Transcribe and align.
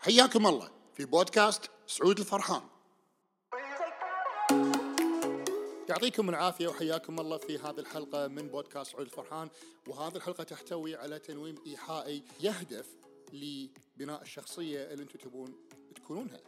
حياكم 0.00 0.46
الله 0.46 0.70
في 0.94 1.04
بودكاست 1.04 1.70
سعود 1.86 2.18
الفرحان. 2.18 2.62
يعطيكم 5.88 6.28
العافية 6.28 6.68
وحياكم 6.68 7.20
الله 7.20 7.36
في 7.38 7.58
هذه 7.58 7.78
الحلقة 7.78 8.26
من 8.28 8.48
بودكاست 8.48 8.92
سعود 8.92 9.04
الفرحان 9.04 9.48
وهذه 9.86 10.16
الحلقة 10.16 10.44
تحتوي 10.44 10.96
على 10.96 11.18
تنويم 11.18 11.54
إيحائي 11.66 12.22
يهدف 12.40 12.86
لبناء 13.32 14.22
الشخصية 14.22 14.84
اللي 14.84 15.02
أنتم 15.02 15.18
تبون 15.18 15.54
تكونونها. 15.94 16.40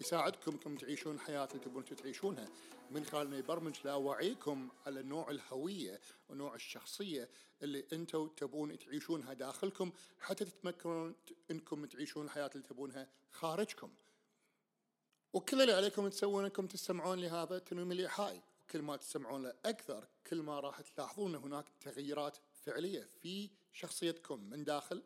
يساعدكم 0.00 0.52
انكم 0.52 0.76
تعيشون 0.76 1.14
الحياة 1.14 1.48
اللي 1.52 1.64
تبون 1.64 1.84
تعيشونها. 1.84 2.48
من 2.90 3.04
خلال 3.04 3.26
انه 3.26 3.36
يبرمج 3.36 3.76
لاوعيكم 3.84 4.68
على 4.86 5.02
نوع 5.02 5.30
الهوية 5.30 6.00
ونوع 6.28 6.54
الشخصية 6.54 7.28
اللي 7.62 7.84
أنتم 7.92 8.28
تبون 8.28 8.78
تعيشونها 8.78 9.32
داخلكم 9.32 9.92
حتى 10.20 10.44
تتمكنون 10.44 11.14
انكم 11.50 11.86
تعيشون 11.86 12.24
الحياة 12.24 12.50
اللي 12.54 12.66
تبونها 12.66 13.08
خارجكم. 13.30 13.90
وكل 15.32 15.60
اللي 15.60 15.72
عليكم 15.72 16.08
تسوون 16.08 16.44
انكم 16.44 16.66
تستمعون 16.66 17.18
لهذا 17.18 17.56
التنويم 17.56 17.92
الايحائي 17.92 18.42
وكل 18.64 18.82
ما 18.82 18.96
تستمعون 18.96 19.42
له 19.42 19.54
أكثر 19.64 20.08
كل 20.26 20.42
ما 20.42 20.60
راح 20.60 20.80
تلاحظون 20.80 21.34
هناك 21.34 21.64
تغيرات 21.80 22.36
فعلية 22.52 23.08
في 23.22 23.50
شخصيتكم 23.72 24.50
من 24.50 24.64
داخل 24.64 25.02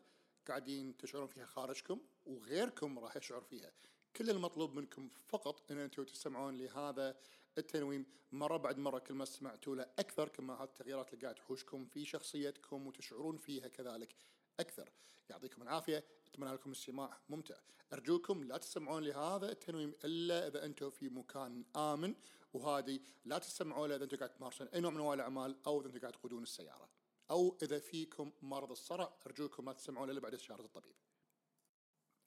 قاعدين 0.49 0.97
تشعرون 0.97 1.27
فيها 1.27 1.47
خارجكم 1.47 2.01
وغيركم 2.27 2.99
راح 2.99 3.17
يشعر 3.17 3.41
فيها. 3.41 3.73
كل 4.17 4.31
المطلوب 4.31 4.75
منكم 4.75 5.09
فقط 5.27 5.71
إن 5.71 5.79
أنتم 5.79 6.05
تستمعون 6.05 6.57
لهذا 6.57 7.17
التنويم 7.59 8.07
مرة 8.33 8.57
بعد 8.57 8.79
مرة. 8.79 8.99
كل 8.99 9.15
ما 9.15 9.25
سمعتوا 9.25 9.77
له 9.77 9.83
أكثر 9.99 10.29
كل 10.29 10.43
ما 10.43 10.55
هذه 10.55 10.65
التغييرات 10.65 11.13
اللي 11.13 11.23
قاعد 11.23 11.35
تحوشكم 11.35 11.87
في 11.87 12.05
شخصيتكم 12.05 12.87
وتشعرون 12.87 13.37
فيها 13.37 13.69
كذلك 13.69 14.15
أكثر. 14.61 14.91
يعطيكم 15.31 15.63
العافية. 15.63 16.05
أتمنى 16.27 16.53
لكم 16.53 16.71
استماع 16.71 17.21
ممتع. 17.29 17.57
أرجوكم 17.93 18.45
لا 18.45 18.57
تستمعون 18.57 19.03
لهذا 19.03 19.53
التنويم 19.53 19.95
إلا 20.05 20.47
إذا 20.47 20.65
أنتم 20.65 20.91
في 20.91 21.09
مكان 21.09 21.65
آمن. 21.77 22.15
وهادي 22.53 23.03
لا 23.25 23.39
تستمعوا 23.39 23.87
له 23.87 23.97
إذا 23.97 24.05
أنتم 24.05 24.17
قاعد 24.17 24.31
تمارسون 24.31 24.69
أي 24.69 24.81
نوع 24.81 24.91
من 24.91 24.97
أنواع 24.97 25.15
الأعمال 25.15 25.57
أو 25.67 25.81
إذا 25.81 25.89
أنتم 25.89 26.01
قاعد 26.01 26.13
تقودون 26.13 26.43
السيارة. 26.43 26.89
أو 27.31 27.59
إذا 27.63 27.79
فيكم 27.79 28.33
مرض 28.43 28.71
الصرع 28.71 29.17
أرجوكم 29.27 29.65
ما 29.65 29.73
تستمعون 29.73 30.11
الا 30.11 30.21
بعد 30.21 30.35
استشاره 30.35 30.63
الطبيب. 30.65 30.95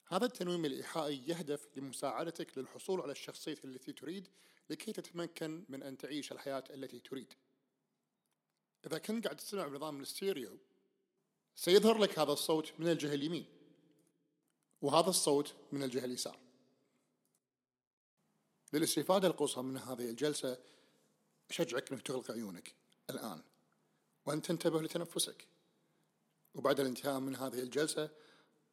هذا 0.08 0.24
التنويم 0.24 0.64
الإيحائي 0.64 1.22
يهدف 1.26 1.68
لمساعدتك 1.76 2.58
للحصول 2.58 3.00
على 3.00 3.12
الشخصية 3.12 3.56
التي 3.64 3.92
تريد 3.92 4.28
لكي 4.70 4.92
تتمكن 4.92 5.64
من 5.68 5.82
أن 5.82 5.98
تعيش 5.98 6.32
الحياة 6.32 6.64
التي 6.70 6.98
تريد. 6.98 7.34
إذا 8.86 8.98
كنت 8.98 9.24
قاعد 9.24 9.36
تستمع 9.36 9.66
بنظام 9.66 10.00
الستيريو 10.00 10.58
سيظهر 11.56 11.98
لك 11.98 12.18
هذا 12.18 12.32
الصوت 12.32 12.72
من 12.78 12.88
الجهة 12.88 13.14
اليمين 13.14 13.46
وهذا 14.82 15.10
الصوت 15.10 15.54
من 15.72 15.82
الجهة 15.82 16.04
اليسار. 16.04 16.38
للاستفادة 18.72 19.28
القصوى 19.28 19.64
من 19.64 19.78
هذه 19.78 20.10
الجلسة 20.10 20.58
أشجعك 21.50 21.92
أنك 21.92 22.02
تغلق 22.02 22.30
عيونك 22.30 22.74
الآن 23.10 23.42
وأن 24.26 24.42
تنتبه 24.42 24.82
لتنفسك. 24.82 25.46
وبعد 26.54 26.80
الانتهاء 26.80 27.20
من 27.20 27.36
هذه 27.36 27.60
الجلسة 27.60 28.10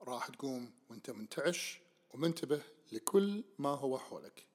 راح 0.03 0.27
تقوم 0.27 0.71
وانت 0.89 1.09
منتعش 1.09 1.79
ومنتبه 2.13 2.61
لكل 2.91 3.43
ما 3.59 3.69
هو 3.69 3.97
حولك. 3.97 4.47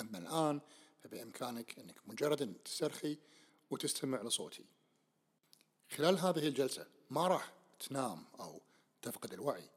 أما 0.00 0.18
الآن 0.18 0.60
فبإمكانك 1.02 1.78
أنك 1.78 2.08
مجرد 2.08 2.42
أن 2.42 2.62
تسترخي 2.62 3.18
وتستمع 3.70 4.22
لصوتي. 4.22 4.64
خلال 5.90 6.18
هذه 6.18 6.48
الجلسة 6.48 6.86
ما 7.10 7.26
راح 7.28 7.52
تنام 7.80 8.24
أو 8.40 8.60
تفقد 9.02 9.32
الوعي 9.32 9.68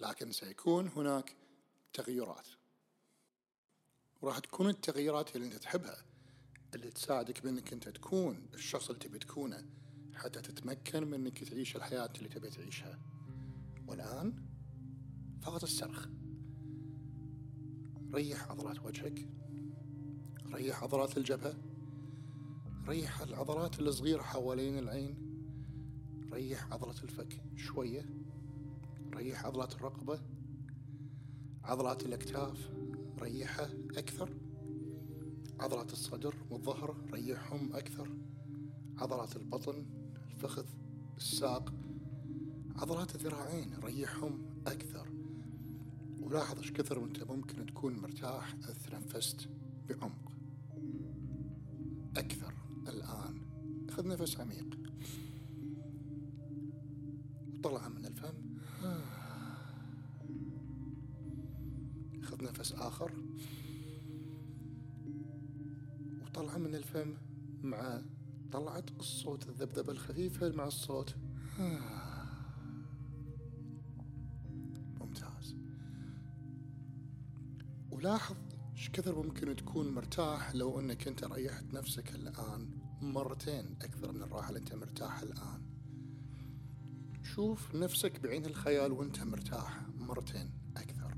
لكن 0.00 0.32
سيكون 0.32 0.88
هناك 0.88 1.36
تغيرات. 1.92 2.46
وراح 4.22 4.38
تكون 4.38 4.68
التغييرات 4.68 5.36
اللي 5.36 5.46
أنت 5.46 5.54
تحبها 5.54 6.04
اللي 6.74 6.90
تساعدك 6.90 7.42
بأنك 7.42 7.72
أنت 7.72 7.88
تكون 7.88 8.46
الشخص 8.54 8.88
اللي 8.90 9.00
تبي 9.00 9.18
تكونه 9.18 9.66
حتى 10.14 10.40
تتمكن 10.40 11.04
من 11.04 11.14
أنك 11.14 11.44
تعيش 11.44 11.76
الحياة 11.76 12.10
اللي 12.16 12.28
تبي 12.28 12.50
تعيشها. 12.50 12.98
والآن 13.86 14.47
فقط 15.42 15.62
الصرخ 15.62 16.08
ريح 18.14 18.50
عضلات 18.50 18.84
وجهك. 18.84 19.28
ريح 20.52 20.82
عضلات 20.82 21.18
الجبهة. 21.18 21.54
ريح 22.88 23.20
العضلات 23.20 23.80
الصغيرة 23.80 24.22
حوالين 24.22 24.78
العين. 24.78 25.16
ريح 26.32 26.72
عضلة 26.72 27.02
الفك 27.02 27.42
شوية. 27.56 28.06
ريح 29.14 29.46
عضلات 29.46 29.74
الرقبة. 29.74 30.20
عضلات 31.64 32.06
الأكتاف 32.06 32.70
ريحها 33.20 33.70
أكثر. 33.96 34.34
عضلات 35.60 35.92
الصدر 35.92 36.34
والظهر 36.50 36.96
ريحهم 37.12 37.72
أكثر. 37.72 38.08
عضلات 38.98 39.36
البطن 39.36 39.86
الفخذ 40.30 40.66
الساق. 41.16 41.74
عضلات 42.76 43.14
الذراعين 43.14 43.74
ريحهم 43.84 44.62
أكثر. 44.66 45.17
ولاحظ 46.28 46.58
إيش 46.58 46.72
كثر 46.72 46.98
وأنت 46.98 47.22
ممكن 47.22 47.66
تكون 47.66 47.98
مرتاح 47.98 48.54
اذا 48.54 48.72
تنفست 48.72 49.48
بعمق. 49.88 50.32
أكثر 52.16 52.54
الآن. 52.88 53.40
خذ 53.90 54.08
نفس 54.08 54.40
عميق. 54.40 54.78
وطلع 57.58 57.88
من 57.88 58.06
الفم. 58.06 58.34
خذ 62.22 62.44
نفس 62.44 62.72
آخر. 62.72 63.12
وطلع 66.22 66.58
من 66.58 66.74
الفم 66.74 67.14
مع 67.62 68.02
طلعت 68.52 68.90
الصوت 69.00 69.48
الذبذبة 69.48 69.92
الخفيفة 69.92 70.48
مع 70.56 70.66
الصوت. 70.66 71.14
ممتاز 71.58 72.07
ولاحظ 77.98 78.36
إيش 78.72 78.90
كثر 78.90 79.22
ممكن 79.22 79.56
تكون 79.56 79.94
مرتاح 79.94 80.54
لو 80.54 80.80
إنك 80.80 81.08
أنت 81.08 81.24
ريحت 81.24 81.64
نفسك 81.74 82.14
الآن 82.14 82.70
مرتين 83.02 83.76
أكثر 83.82 84.12
من 84.12 84.22
الراحة 84.22 84.48
اللي 84.48 84.58
أنت 84.60 84.74
مرتاح 84.74 85.20
الآن. 85.20 85.62
شوف 87.22 87.74
نفسك 87.74 88.20
بعين 88.20 88.46
الخيال 88.46 88.92
وأنت 88.92 89.22
مرتاح 89.22 89.82
مرتين 89.96 90.50
أكثر. 90.76 91.14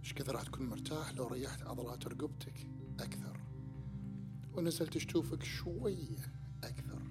إيش 0.00 0.14
كثر 0.14 0.34
راح 0.34 0.42
تكون 0.42 0.66
مرتاح 0.66 1.14
لو 1.14 1.26
ريحت 1.26 1.62
عضلات 1.62 2.06
رقبتك 2.06 2.66
أكثر؟ 3.00 3.40
ونزلت 4.52 4.98
شتوفك 4.98 5.42
شوية 5.42 6.32
أكثر. 6.64 7.02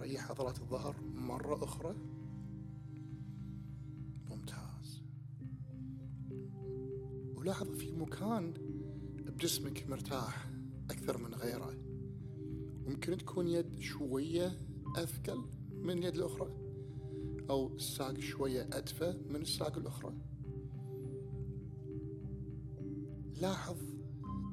ريح 0.00 0.30
عضلات 0.30 0.58
الظهر 0.58 1.00
مرة 1.02 1.64
أخرى. 1.64 2.21
ولاحظ 7.42 7.68
في 7.70 7.92
مكان 7.92 8.54
بجسمك 9.26 9.88
مرتاح 9.88 10.50
أكثر 10.90 11.18
من 11.18 11.34
غيره. 11.34 11.74
ممكن 12.86 13.16
تكون 13.18 13.48
يد 13.48 13.80
شوية 13.80 14.58
أثقل 14.96 15.44
من 15.70 15.98
اليد 15.98 16.14
الأخرى 16.14 16.50
أو 17.50 17.74
الساق 17.74 18.20
شوية 18.20 18.68
أدفى 18.72 19.20
من 19.28 19.42
الساق 19.42 19.78
الأخرى. 19.78 20.14
لاحظ 23.40 23.76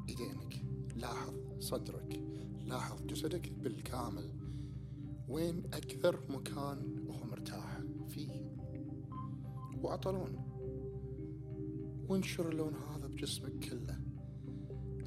إيدينك 0.10 0.66
لاحظ 0.96 1.34
صدرك 1.60 2.24
لاحظ 2.66 3.06
جسدك 3.06 3.52
بالكامل. 3.52 4.32
وين 5.28 5.66
أكثر 5.66 6.20
مكان 6.30 7.08
هو 7.10 7.24
مرتاح 7.24 7.80
فيه؟ 8.08 8.50
وعطلون 9.84 10.49
وانشر 12.10 12.50
اللون 12.50 12.76
هذا 12.76 13.08
بجسمك 13.08 13.70
كله. 13.70 14.00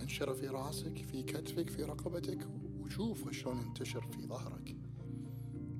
انشره 0.00 0.32
في 0.32 0.48
راسك 0.48 0.96
في 0.96 1.22
كتفك 1.22 1.70
في 1.70 1.82
رقبتك 1.82 2.48
وشوف 2.80 3.30
شلون 3.30 3.58
ينتشر 3.58 4.00
في 4.00 4.26
ظهرك. 4.26 4.76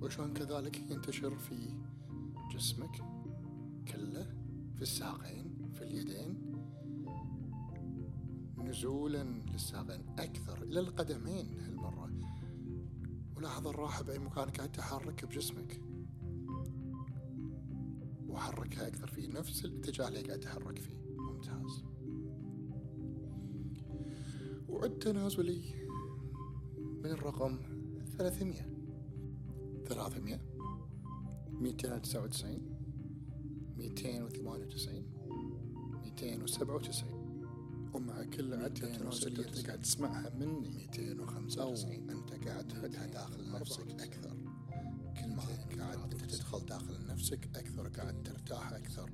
وشلون 0.00 0.32
كذلك 0.32 0.90
ينتشر 0.90 1.38
في 1.38 1.74
جسمك 2.54 2.96
كله 3.88 4.34
في 4.76 4.82
الساقين 4.82 5.70
في 5.74 5.82
اليدين. 5.82 6.52
نزولا 8.58 9.24
للساقين 9.52 10.06
أكثر 10.19 10.62
إلى 10.62 10.80
القدمين 10.80 11.60
هالمرة. 11.60 12.10
ولاحظ 13.36 13.66
الراحة 13.66 14.02
بأي 14.02 14.19
مكان 14.19 14.50
قاعد 14.50 14.72
تحرك 14.72 15.24
بجسمك. 15.24 15.80
وحركها 18.28 18.86
أكثر 18.86 19.06
في 19.06 19.26
نفس 19.26 19.64
الاتجاه 19.64 20.08
اللي 20.08 20.22
قاعد 20.22 20.40
تحرك 20.40 20.78
فيه. 20.78 21.12
ممتاز 21.43 21.85
وعد 24.69 24.99
تنازلي 24.99 25.62
من 26.79 27.11
الرقم 27.11 27.59
ثلاثمية. 28.19 28.69
ثلاثمية. 29.89 30.41
ميتين 31.50 32.03
تسعة 32.03 32.23
وتسعين. 32.23 32.62
298 33.77 35.05
297 36.05 37.23
ومع 37.94 38.25
كل 38.25 38.55
عدة 38.55 38.97
تنازلية 38.97 39.49
أنت 39.49 39.67
قاعد 39.67 39.83
تسمعها 39.83 40.31
مني. 40.35 40.71
295 40.71 42.11
أنت 42.11 42.49
قاعد 42.49 42.69
تحدها 42.69 43.06
داخل 43.06 43.53
نفسك 43.53 43.91
أكثر. 44.00 44.37
كل 45.21 45.29
ما 45.37 45.43
قاعد 45.79 45.99
انت 45.99 46.25
تدخل 46.25 46.67
داخل 46.67 47.06
نفسك 47.06 47.56
أكثر 47.56 47.89
قاعد 47.89 48.23
ترتاح 48.23 48.73
أكثر. 48.73 49.11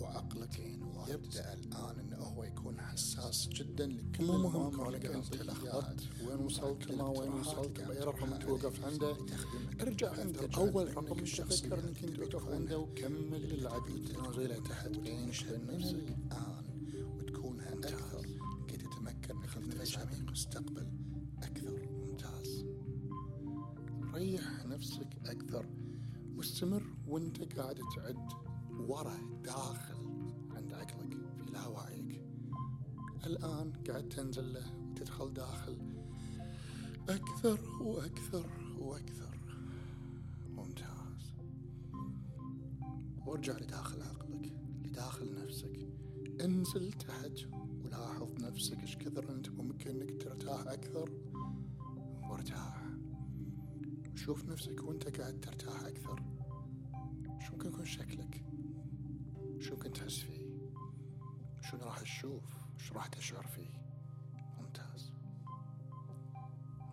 وعقلك 0.00 0.60
يبدأ 1.08 1.54
الآن 1.54 1.98
انه 1.98 2.16
هو 2.16 2.44
يكون 2.44 2.80
حساس 2.80 3.48
جدا 3.48 3.86
لكل 3.86 4.24
مو 4.24 4.36
مهم 4.38 4.76
كونك 4.76 5.06
انت 5.06 5.34
لخبطت. 5.36 6.08
وين 6.26 6.38
وصلت 6.38 6.92
ما 6.92 7.08
وين 7.08 7.32
وصلت؟ 7.32 7.80
بأي 7.80 7.98
رقم 7.98 8.32
انت 8.32 8.44
وقفت 8.44 8.84
عنده؟ 8.84 9.16
ارجع 9.80 10.12
عند 10.20 10.50
أول 10.56 10.96
رقم 10.96 11.24
تذكر 11.24 11.78
إنك 11.78 12.04
انت 12.04 12.18
وقف 12.18 12.48
عنده؟ 12.48 12.78
وكمل 12.78 13.52
العديد 13.52 14.08
تنازلها 14.08 14.60
تحت 14.60 14.88
بعينك 14.88 15.28
نفسك. 15.68 15.94
الان 15.94 16.64
وتكونها 17.16 17.72
أكثر. 17.72 18.26
كي 18.68 18.76
تتمكن 18.76 19.36
انك 19.36 19.56
انت 19.56 19.74
تعيش 19.74 19.98
المستقبل 19.98 20.90
أكثر 21.42 21.88
ممتاز. 21.90 22.64
ريح 24.14 24.66
نفسك 24.66 25.08
أكثر. 25.26 25.66
واستمر 26.36 26.82
وأنت 27.06 27.58
قاعد 27.58 27.78
تعد. 27.96 28.28
ورا 28.78 29.18
داخل 29.44 30.08
عند 30.56 30.72
عقلك 30.72 31.16
في 31.36 31.50
لاوعيك. 31.52 32.22
الآن 33.26 33.72
قاعد 33.88 34.08
تنزل 34.08 34.52
له 34.52 34.74
وتدخل 34.90 35.34
داخل. 35.34 35.78
أكثر 37.08 37.60
وأكثر 37.80 38.50
وأكثر. 38.78 39.38
ممتاز. 40.50 41.34
وارجع 43.26 43.58
لداخل 43.58 44.02
عقلك 44.02 44.52
لداخل 44.84 45.44
نفسك. 45.44 45.88
انزل 46.40 46.92
تحت 46.92 47.32
ولاحظ 47.84 48.44
نفسك 48.44 48.80
إيش 48.80 48.96
كثر 48.96 49.34
أنت 49.34 49.48
ممكن 49.48 49.90
إنك 49.90 50.22
ترتاح 50.22 50.60
أكثر. 50.60 51.10
وارتاح. 52.30 52.84
شوف 54.14 54.44
نفسك 54.44 54.84
وأنت 54.84 55.20
قاعد 55.20 55.40
ترتاح 55.40 55.84
أكثر. 55.84 56.22
شو 57.46 57.52
ممكن 57.52 57.68
يكون 57.68 57.86
شكلك؟ 57.86 58.47
شو 59.60 59.74
ممكن 59.74 59.92
تحس 59.92 60.18
فيه؟ 60.18 60.48
شنو 61.62 61.84
راح 61.84 62.00
تشوف؟ 62.00 62.42
شو 62.76 62.94
راح 62.94 63.06
تشعر 63.06 63.46
فيه؟ 63.46 63.70
ممتاز. 64.58 65.12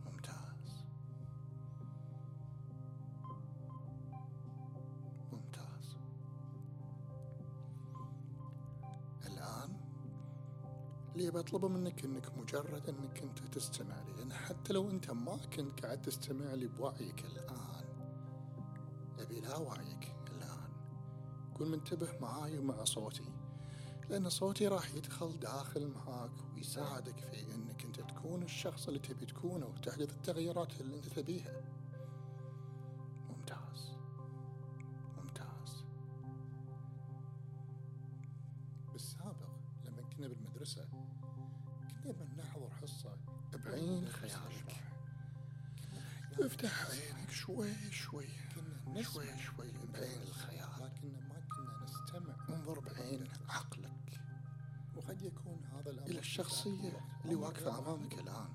ممتاز. 0.05 0.85
ممتاز. 5.31 5.97
الآن 9.27 9.77
اللي 11.15 11.31
بطلبه 11.31 11.67
منك 11.67 12.05
إنك 12.05 12.37
مجرد 12.37 12.89
إنك 12.89 13.23
أنت 13.23 13.39
تستمع 13.39 14.01
لي 14.01 14.13
لأن 14.13 14.33
حتى 14.33 14.73
لو 14.73 14.89
أنت 14.89 15.11
ما 15.11 15.37
كنت 15.37 15.85
قاعد 15.85 16.01
تستمع 16.01 16.53
لي 16.53 16.67
بوعيك 16.67 17.25
الآن 17.25 17.85
أبي 19.19 19.39
لا 19.39 19.57
وعيك. 19.57 20.14
كن 21.57 21.71
منتبه 21.71 22.19
معاي 22.21 22.57
ومع 22.59 22.83
صوتي 22.83 23.23
لأن 24.09 24.29
صوتي 24.29 24.67
راح 24.67 24.95
يدخل 24.95 25.39
داخل 25.39 25.87
معاك 25.87 26.31
ويساعدك 26.53 27.19
في 27.19 27.53
أنك 27.55 27.85
أنت 27.85 27.99
تكون 27.99 28.43
الشخص 28.43 28.87
اللي 28.87 28.99
تبي 28.99 29.25
تكونه 29.25 29.65
وتحدث 29.65 30.13
التغييرات 30.13 30.81
اللي 30.81 30.95
أنت 30.95 31.05
تبيها. 31.05 31.61
ممتاز. 33.29 33.91
ممتاز. 35.17 35.85
بالسابق 38.93 39.49
لما 39.85 40.01
كنا 40.01 40.27
بالمدرسة 40.27 40.87
كنا 42.03 42.23
بنحضر 42.23 42.69
حصة 42.69 43.17
بعين 43.53 44.07
خيالك. 44.07 44.75
افتح 46.39 46.89
عينك 46.91 47.29
شوي 47.31 47.73
شوي 47.91 48.27
شوي 49.01 49.37
شوي 49.37 49.71
بعين 49.93 50.21
الخيال 50.21 50.69
لكن 50.79 51.11
ما 51.29 51.44
انظر 52.65 52.79
بعين 52.79 53.27
عقلك. 53.49 54.21
وقد 54.95 55.21
يكون 55.21 55.63
هذا 55.65 55.91
الأمر 55.91 56.09
إلى 56.09 56.19
الشخصية 56.19 56.99
اللي 57.25 57.35
واقفة 57.35 57.79
أمامك 57.79 58.13
الآن. 58.13 58.49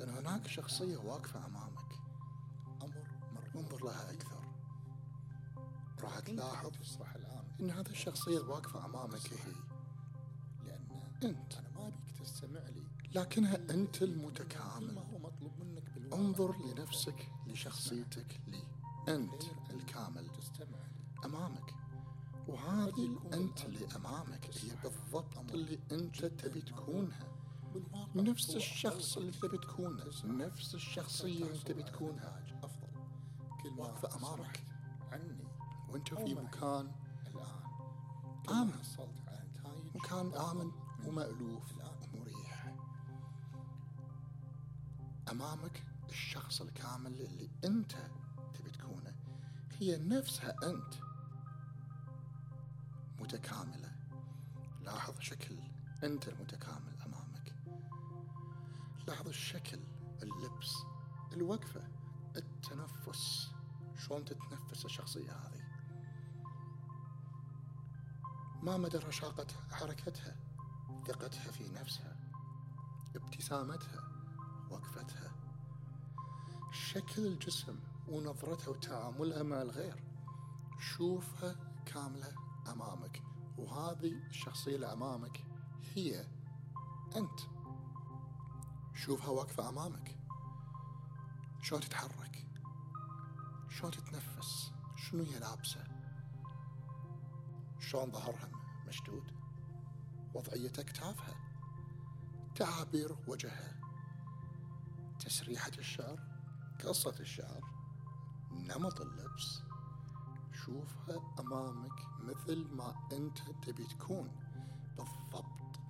لأن 0.00 0.08
هناك 0.08 0.46
شخصية 0.46 0.96
واقفة 0.96 1.46
أمامك. 1.46 1.92
أمر 2.82 3.04
مر 3.32 3.60
انظر 3.60 3.84
لها 3.84 4.10
أكثر. 4.12 4.44
راح 6.00 6.18
تلاحظ 6.18 6.70
تشرح 6.70 7.14
الآن. 7.14 7.44
إن 7.60 7.70
هذه 7.70 7.88
الشخصية 7.88 8.38
الواقفة 8.38 8.84
أمامك 8.84 9.32
هي. 9.32 9.52
لأن 10.66 10.88
أنت. 11.24 11.54
أنا 11.54 11.68
ما 11.70 11.86
أبيك 11.86 12.20
تستمع 12.20 12.60
لي. 12.60 12.86
لكنها 13.14 13.56
أنت 13.70 14.02
المتكامل. 14.02 14.94
ما 14.94 15.00
هو 15.00 15.18
مطلوب 15.18 15.52
منك 15.60 15.90
بالواقع 15.90 16.20
انظر 16.22 16.56
لنفسك 16.66 17.28
لشخصيتك 17.46 18.40
لي 18.46 18.62
أنت 19.08 19.42
الكامل. 19.70 20.28
تستمع 20.28 20.78
لي. 20.78 21.24
أمامك. 21.24 21.77
وهذه 22.48 23.06
الأنت 23.06 23.64
اللي 23.64 23.86
أمامك 23.96 24.44
هي 24.46 24.70
بالضبط 24.82 25.38
اللي 25.38 25.78
أنت 25.92 26.24
تبي 26.24 26.60
تكونها. 26.60 27.28
نفس 28.14 28.56
الشخص 28.56 29.16
اللي 29.16 29.32
تبي 29.32 29.58
تكونه 29.58 30.04
نفس 30.24 30.74
الشخصية 30.74 31.44
اللي 31.46 31.58
تبي 31.58 31.82
تكونها. 31.82 32.42
أفضل. 32.62 32.88
كل 33.62 33.70
ما 33.70 33.82
واقفة 33.82 34.16
أمامك 34.16 34.64
عني. 35.12 35.44
وأنت 35.88 36.14
في. 36.14 36.34
مكان 36.34 36.92
الآن. 37.26 37.60
آمن. 38.50 38.72
مكان 39.94 40.34
آمن 40.34 40.70
ومألوف 41.06 41.72
ومريح. 42.14 42.74
أمامك 45.30 45.82
الشخص 46.10 46.60
الكامل 46.62 47.20
اللي 47.20 47.50
أنت 47.64 47.92
تبي 48.54 48.70
تكونه. 48.70 49.14
هي 49.78 49.98
نفسها 49.98 50.56
أنت. 50.62 51.07
متكاملة. 53.28 53.92
لاحظ 54.80 55.20
شكل 55.20 55.58
أنت 56.04 56.28
المتكامل 56.28 57.02
أمامك. 57.06 57.54
لاحظ 59.08 59.28
الشكل 59.28 59.80
اللبس 60.22 60.72
الوقفة 61.32 61.88
التنفس. 62.36 63.50
شلون 63.98 64.24
تتنفس 64.24 64.84
الشخصية 64.84 65.32
هذه؟ 65.32 65.62
ما 68.62 68.76
مدى 68.76 68.98
رشاقة 68.98 69.46
حركتها 69.70 70.36
ثقتها 71.06 71.50
في 71.52 71.68
نفسها 71.68 72.16
ابتسامتها 73.16 74.08
وقفتها. 74.70 75.32
شكل 76.72 77.26
الجسم 77.26 77.80
ونظرتها 78.08 78.68
وتعاملها 78.68 79.42
مع 79.42 79.62
الغير. 79.62 80.02
شوفها 80.78 81.56
كاملة 81.86 82.47
أمامك. 82.72 83.22
وهذه 83.58 84.12
الشخصية 84.12 84.74
اللي 84.74 84.92
أمامك 84.92 85.44
هي 85.94 86.26
أنت. 87.16 87.40
شوفها 88.94 89.28
واقفة 89.28 89.68
أمامك. 89.68 90.18
شلون 91.62 91.80
تتحرك؟ 91.80 92.46
شلون 93.68 93.92
تتنفس؟ 93.92 94.72
شنو 94.96 95.22
هي 95.22 95.38
لابسة؟ 95.38 95.84
شلون 97.78 98.10
ظهرها 98.10 98.50
مشدود؟ 98.88 99.32
وضعية 100.34 100.72
أكتافها 100.78 101.34
تعابير 102.54 103.16
وجهها. 103.26 103.80
تسريحة 105.18 105.72
الشعر 105.78 106.18
قصة 106.84 107.14
الشعر 107.20 107.60
نمط 108.50 109.00
اللبس. 109.00 109.62
شوفها 110.68 111.20
أمامك 111.40 112.06
مثل 112.20 112.66
ما 112.74 112.94
أنت 113.12 113.38
تبي 113.62 113.84
تكون. 113.84 114.30
بالضبط. 114.96 115.80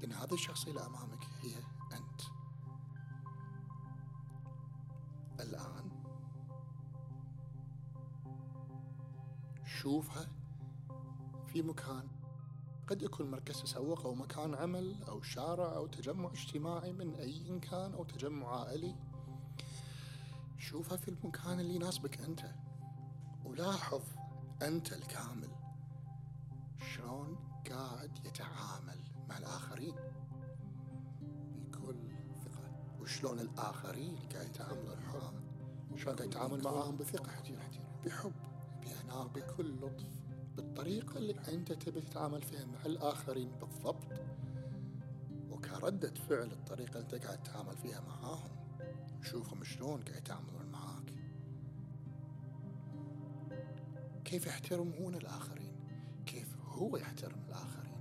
لأن 0.00 0.12
هذه 0.12 0.34
الشخصية 0.34 0.70
اللي 0.70 0.86
أمامك 0.86 1.24
هي 1.42 1.56
أنت. 1.92 2.20
الآن 5.40 5.90
شوفها 9.64 10.28
في 11.46 11.62
مكان 11.62 12.08
قد 12.86 13.02
يكون 13.02 13.30
مركز 13.30 13.62
تسوق 13.62 14.06
أو 14.06 14.14
مكان 14.14 14.54
عمل 14.54 15.04
أو 15.08 15.22
شارع 15.22 15.76
أو 15.76 15.86
تجمع 15.86 16.30
اجتماعي 16.30 16.92
من 16.92 17.14
أي 17.14 17.58
كان 17.58 17.92
أو 17.92 18.04
تجمع 18.04 18.60
عائلي. 18.60 18.96
شوفها 20.58 20.96
في 20.96 21.08
المكان 21.08 21.60
اللي 21.60 21.74
يناسبك 21.74 22.20
أنت. 22.20 22.63
ولاحظ 23.44 24.02
أنت 24.62 24.92
الكامل 24.92 25.48
شلون 26.94 27.36
قاعد 27.70 28.18
يتعامل 28.26 29.00
مع 29.28 29.38
الآخرين. 29.38 29.94
بكل 31.54 31.96
ثقة. 32.44 32.72
وشلون 33.00 33.40
الآخرين 33.40 34.16
قاعد 34.32 34.46
يتعاملون 34.46 34.98
معاه. 35.06 35.32
شلون 35.96 36.16
قاعد 36.16 36.28
يتعامل 36.28 36.62
معاهم 36.62 36.96
بثقة. 36.96 37.32
بحب. 38.04 38.32
بهناء 38.82 39.26
بكل 39.26 39.74
لطف. 39.74 40.24
بالطريقة 40.56 41.16
اللي 41.16 41.36
أنت 41.48 41.72
تبي 41.72 42.00
تتعامل 42.00 42.42
فيها 42.42 42.64
مع 42.64 42.86
الآخرين 42.86 43.50
بالضبط. 43.60 44.12
وكردة 45.50 46.14
فعل 46.28 46.52
الطريقة 46.52 46.98
اللي 47.00 47.00
أنت 47.00 47.24
قاعد 47.24 47.42
تتعامل 47.42 47.76
فيها 47.76 48.00
معاهم. 48.00 48.50
شوفهم 49.22 49.64
شلون 49.64 50.02
قاعد 50.02 50.16
يتعاملون 50.16 50.63
كيف 54.34 54.46
يحترمون 54.46 55.14
الآخرين؟ 55.14 55.72
كيف 56.26 56.56
هو 56.60 56.96
يحترم 56.96 57.44
الآخرين؟ 57.48 57.98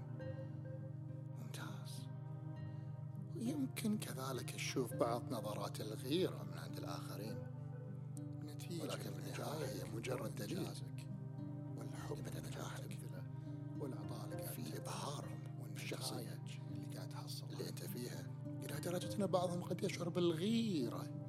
ممتاز. 1.39 2.07
ويمكن 3.35 3.97
كذلك 3.97 4.51
تشوف 4.51 4.93
بعض 4.93 5.33
نظرات 5.33 5.81
الغيرة 5.81 6.43
من 6.43 6.57
عند 6.57 6.77
الآخرين. 6.77 7.37
نتيجة 8.43 8.83
ولكن 8.83 9.11
بالنهاية 9.11 9.65
هي 9.65 9.83
مجرد 9.95 10.35
دليل. 10.35 10.67
والحب 11.77 12.17
لمدى 12.17 12.47
نجاحك. 12.47 12.97
والعطاء 13.79 14.29
قاعد 14.29 14.45
في 14.45 14.77
إبهارهم 14.77 15.39
والنتائج 15.61 16.59
اللي 16.71 16.95
قاعد 16.95 17.09
تحصل 17.09 17.45
اللي 17.53 17.69
أنت 17.69 17.83
فيها. 17.83 18.23
إلى 18.63 18.79
درجة 18.79 19.15
أن 19.15 19.27
بعضهم 19.27 19.63
قد 19.63 19.83
يشعر 19.83 20.09
بالغيرة. 20.09 21.22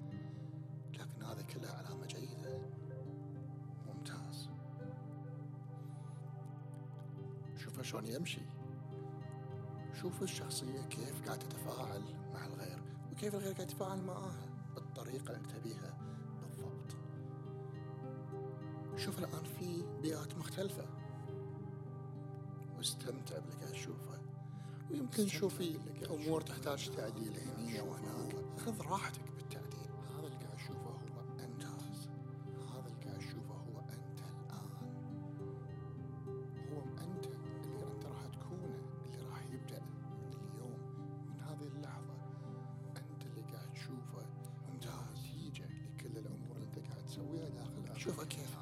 يمشي. 8.15 8.41
شوف 9.93 10.23
الشخصية 10.23 10.83
كيف 10.83 11.27
قاعد 11.27 11.39
تتفاعل 11.39 12.03
مع 12.35 12.47
الغير 12.47 12.83
وكيف 13.13 13.35
الغير 13.35 13.53
قاعد 13.53 13.71
يتفاعل 13.71 14.05
معاها 14.05 14.49
بالطريقة 14.75 15.37
اللي 15.37 15.49
تبيها 15.49 15.99
بالضبط. 16.43 16.97
شوف 18.97 19.19
الآن 19.19 19.45
في 19.45 19.85
بيئات 20.03 20.39
مختلفة. 20.39 20.85
واستمتع 22.77 23.39
باللي 23.39 23.57
قاعد 23.61 23.73
تشوفه. 23.73 24.19
ويمكن 24.91 25.27
شوف 25.27 25.55
في 25.55 25.79
أمور 26.11 26.41
تحتاج 26.41 26.91
تعديل 26.97 27.39
هنا 27.39 27.83
وهناك. 27.83 28.59
خذ 28.59 28.81
راحتك. 28.81 29.34
شوفه 48.05 48.25
كيف 48.25 48.57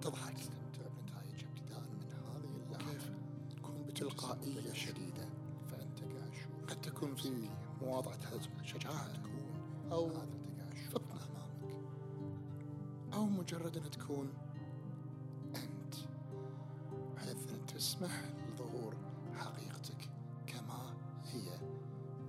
تضحك 0.00 0.34
تستمتع 0.38 0.88
بنتائج 0.96 1.44
ابتداء 1.44 1.80
من 1.80 2.00
هذه 2.02 2.56
اللحظه 2.56 2.92
كيف؟ 2.92 3.12
تكون 3.56 3.84
بتلقائية 3.86 4.72
شديدة 4.72 5.28
فأنت 5.70 6.00
قاعد 6.00 6.30
تشوف 6.30 6.64
قد 6.68 6.80
تكون 6.80 7.14
في 7.14 7.50
مواضعة 7.80 8.18
شجاعة. 8.62 9.12
تكون 9.12 9.90
أو 9.92 10.10
فطنة. 10.90 11.20
أمامك. 11.26 11.84
أو 13.14 13.26
مجرد 13.26 13.76
أن 13.76 13.90
تكون 13.90 14.32
أنت 15.56 15.94
بحيث 17.16 17.52
أن 17.52 17.66
تسمح 17.66 18.22
لظهور 18.48 18.96
حقيقتك 19.34 20.10
كما 20.46 20.96
هي 21.24 21.60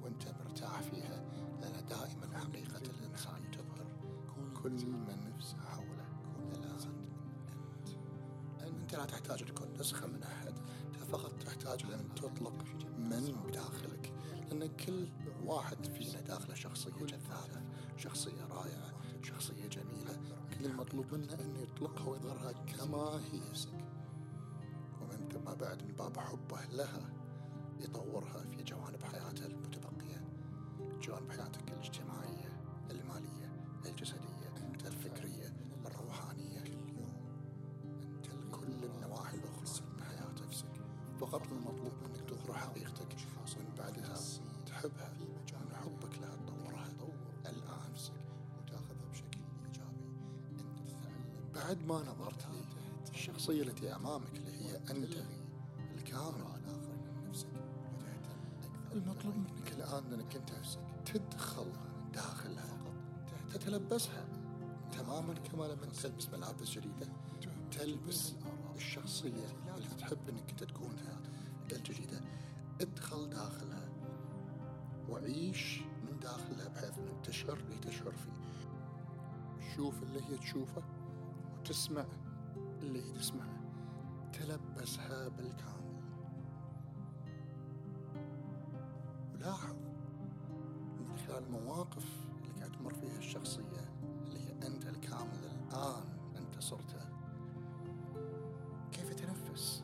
وأنت 0.03 0.23
مرتاح 0.27 0.81
فيها. 0.81 1.25
لأن 1.61 1.85
دائما 1.85 2.39
حقيقة 2.39 2.81
الإنسان 2.99 3.51
تظهر. 3.51 3.87
كل 4.63 4.85
من 4.85 5.33
نفسه 5.35 5.57
لا 8.97 9.05
تحتاج 9.05 9.45
تكون 9.45 9.67
نسخة 9.79 10.07
من 10.07 10.23
أحد 10.23 10.53
أنت 10.85 11.03
فقط 11.11 11.33
تحتاج 11.45 11.85
أن 11.91 12.15
تطلق 12.15 12.63
من 12.97 13.35
بداخلك 13.47 14.13
لأن 14.51 14.67
كل 14.67 15.07
واحد 15.45 15.85
فينا 15.85 16.21
داخله 16.21 16.55
شخصية 16.55 16.91
جذابة 16.91 17.61
شخصية 17.97 18.45
رائعة 18.51 18.93
شخصية 19.23 19.67
جميلة. 19.67 20.19
كل 20.59 20.65
المطلوب 20.65 21.13
منه 21.13 21.33
أن 21.33 21.55
يطلقها 21.55 22.07
ويظهرها 22.09 22.51
كما 22.51 23.21
هي. 23.31 23.41
ومن 25.01 25.29
ثم 25.33 25.53
بعد 25.53 25.83
من 25.83 25.95
باب 25.95 26.17
حبه 26.17 26.65
لها 26.71 27.09
يطورها 27.79 28.43
في 28.51 28.63
جوانب 28.63 29.03
حياته 29.03 29.45
المتبقية 29.45 30.25
جوانب 31.01 31.31
حياتك 31.31 31.71
الاجتماعية 31.71 32.61
المالية 32.91 33.51
الجسدية. 33.85 34.16
بعد 51.67 51.85
ما 51.87 51.95
نظرت 51.95 52.45
لي 52.45 52.61
الشخصية 53.13 53.61
التي 53.63 53.95
أمامك 53.95 54.33
اللي 54.35 54.51
هي 54.51 54.75
أنت 54.77 55.15
الكامل. 55.95 56.43
من 57.17 57.29
نفسك. 57.29 57.47
المطلوب 58.93 59.35
منك 59.35 59.71
الآن 59.71 60.13
أنك 60.13 60.35
أنت 60.35 60.49
تدخل 61.05 61.71
داخلها 62.13 62.77
تتلبسها 63.53 64.25
تماما 64.91 65.33
كما 65.33 65.63
لما 65.63 65.85
تلبس 65.85 66.29
ملابس 66.29 66.69
جديدة. 66.69 67.07
تلبس 67.71 68.33
الشخصية 68.75 69.47
اللي 69.77 69.89
تحب 69.97 70.29
أنك 70.29 70.49
أنت 70.49 70.63
تكونها 70.63 71.19
الجديدة 71.71 72.21
ادخل 72.81 73.29
داخلها. 73.29 73.89
وعيش 75.09 75.79
من 75.79 76.19
داخلها 76.19 76.67
بحيث 76.67 76.97
أنك 76.99 77.25
تشعر 77.25 77.57
اللي 77.57 77.77
تشعر 77.77 78.11
فيه. 78.11 78.37
شوف 79.75 80.03
اللي 80.03 80.21
هي 80.29 80.37
تشوفه. 80.37 80.96
وتسمع 81.67 82.05
اللي 82.81 83.01
تسمعه 83.01 83.59
تلبسها 84.33 85.27
بالكامل. 85.27 86.01
ولاحظ 89.33 89.75
من 90.99 91.17
خلال 91.17 91.43
المواقف 91.43 92.27
اللي 92.41 92.53
قاعد 92.59 92.71
تمر 92.71 92.93
فيها 92.93 93.17
الشخصية 93.17 93.89
اللي 94.25 94.39
هي 94.39 94.67
أنت 94.67 94.85
الكامل 94.85 95.39
الآن 95.45 96.03
أنت 96.37 96.59
صرته. 96.59 97.09
كيف 98.91 99.11
يتنفس؟ 99.11 99.83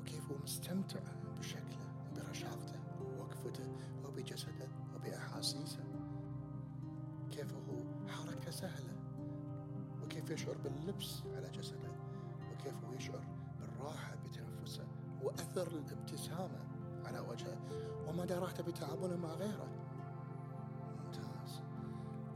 وكيف 0.00 0.30
هو 0.30 0.38
مستمتع 0.38 1.00
بشكله 1.38 2.12
برشاقته 2.16 2.80
ووقفته 3.00 3.72
وبجسده 4.04 4.68
وبأحاسيسه؟ 4.94 5.84
كيف 7.30 7.54
هو 7.54 8.08
حركته 8.08 8.50
سهلة؟ 8.50 8.95
وكيف 10.26 10.40
يشعر 10.40 10.56
باللبس 10.58 11.22
على 11.36 11.50
جسده 11.50 11.90
وكيف 12.52 12.84
هو 12.84 12.92
يشعر 12.92 13.24
بالراحة 13.60 14.14
بتنفسه 14.14 14.86
وأثر 15.22 15.66
الابتسامة 15.66 16.64
على 17.04 17.18
وجهه. 17.18 17.58
ومدى 18.08 18.34
راحته 18.34 18.62
بتعامله 18.62 19.16
مع 19.16 19.34
غيره. 19.34 19.68
ممتاز. 21.04 21.62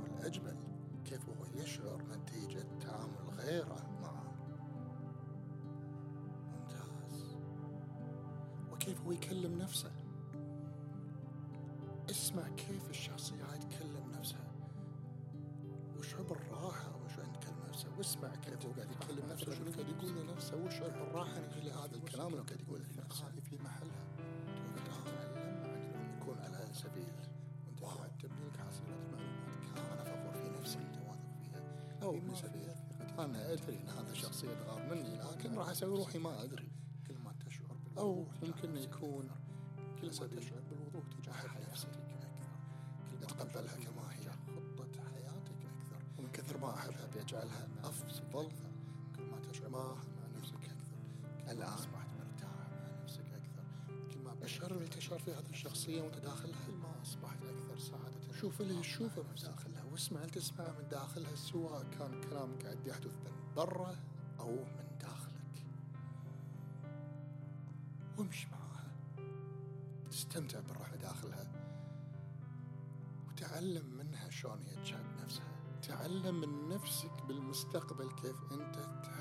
والأجمل 0.03 0.57
كيف 1.05 1.29
هو 1.29 1.63
يشعر 1.63 2.03
نتيجة 2.03 2.67
تعامل 2.81 3.31
غيره 3.39 3.77
معه. 4.03 4.25
ممتاز. 6.53 7.37
وكيف 8.73 9.01
هو 9.01 9.13
يكلم 9.13 9.59
نفسه. 9.59 9.91
بالراحة 21.21 21.41
نجي 21.59 21.71
هذا 21.71 21.97
الكلام 21.97 22.27
اللي 22.27 22.43
قاعد 22.43 22.61
لنفسه 22.97 23.29
هذه 23.29 23.41
في 23.41 23.57
محلها. 23.57 24.05
يكون 26.17 26.39
على 26.39 26.69
سبيل 26.73 27.13
وأنت 27.67 27.81
قاعد 27.83 28.11
تبني 28.19 28.45
لك 28.49 28.57
حصيله 28.57 28.97
معلومات 29.13 29.75
كامله 29.75 29.93
أنا 29.93 30.05
فخور 30.05 30.35
في 30.35 30.51
نفسي 30.59 30.79
انت 30.79 30.97
واثق 30.97 31.33
فيها. 31.41 31.63
أو 32.03 32.21
فيها 32.21 32.35
سبيل. 32.35 32.71
أنا 33.19 33.53
أدري 33.53 33.79
أن 33.79 33.89
هذا 33.89 34.11
الشخص 34.11 34.45
يتغار 34.45 34.91
مني 34.91 35.19
لكن 35.19 35.55
راح 35.55 35.69
أسوي 35.69 35.99
روحي 35.99 36.19
ما 36.19 36.43
أدري. 36.43 36.69
كل 37.09 37.19
ما 37.19 37.35
تشعر 37.47 37.77
أو 37.99 38.27
نفسك 38.43 38.65
يكون 38.65 39.31
أكثر. 39.31 40.01
كل 40.01 40.07
ما 40.07 40.41
تشعر 40.41 40.61
بالوضوح 40.71 41.05
تجاه 41.07 41.33
حياتك 41.33 41.71
نفسي. 41.71 41.87
أكثر. 41.87 42.51
كل 43.11 43.19
ما 43.19 43.25
أتقبلها 43.25 43.77
كما 43.77 44.13
هي. 44.13 44.31
خطة 44.31 45.03
حياتك 45.11 45.61
أكثر. 45.65 46.03
ومن 46.19 46.31
كثر 46.33 46.59
ما 46.59 46.75
أحبها 46.75 47.07
بيجعلها 47.15 47.69
أفضل. 47.85 48.49
كل 49.17 49.23
ما 49.23 49.39
تشعر 49.39 49.69
ما 49.69 49.97
الآن. 51.53 51.73
أصبحت 51.73 52.09
مرتاح 52.19 52.51
مع 52.71 53.03
نفسك 53.03 53.25
أكثر 53.35 53.65
كل 54.15 54.19
ما 54.19 54.77
اللي 54.77 54.89
تشعر 54.89 55.19
فيه 55.19 55.39
هذه 55.39 55.51
الشخصية 55.51 56.03
وأنت 56.03 56.17
داخلها 56.19 56.67
كل 56.67 56.73
ما 56.73 57.03
أصبحت 57.03 57.39
أكثر 57.45 57.79
سعادة 57.79 58.21
شوف 58.41 58.61
اللي 58.61 58.81
تشوفه 58.81 59.23
من. 59.23 59.35
داخلها 59.35 59.85
واسمع 59.85 60.21
اللي 60.21 60.31
تسمعه 60.31 60.73
من 60.79 60.89
داخلها 60.89 61.35
سواء 61.35 61.85
كان 61.99 62.21
كلام 62.21 62.59
قاعد 62.65 62.87
يحدث 62.87 63.15
من 63.15 63.55
برا 63.57 63.97
أو 64.41 64.51
من 64.51 64.99
داخلك 65.01 65.65
وامشي 68.19 68.49
معاها 68.51 68.93
تستمتع 70.11 70.61
بالرحلة 70.61 70.97
داخلها 70.97 71.47
وتعلم 73.29 73.87
منها 73.99 74.31
شلون 74.31 74.63
هي 74.63 74.83
تشاهد 74.83 75.23
نفسها 75.23 75.61
تعلم 75.83 76.41
من 76.41 76.69
نفسك 76.69 77.23
بالمستقبل 77.29 78.13
كيف 78.13 78.37
أنت 78.53 78.77
تحب 79.05 79.20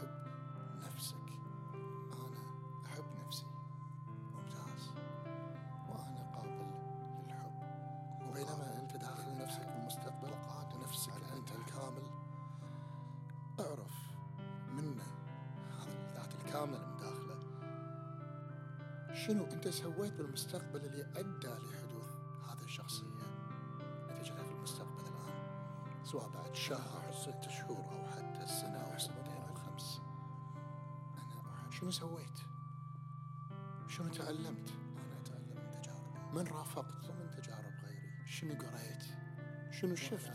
شنو 39.82 39.96
شفت؟ 39.96 40.32